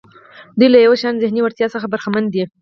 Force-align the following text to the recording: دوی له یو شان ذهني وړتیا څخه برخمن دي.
دوی 0.57 0.69
له 0.73 0.79
یو 0.85 0.93
شان 1.01 1.15
ذهني 1.23 1.41
وړتیا 1.43 1.67
څخه 1.73 1.87
برخمن 1.93 2.25
دي. 2.33 2.43